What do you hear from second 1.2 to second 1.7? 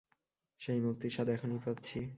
এখনই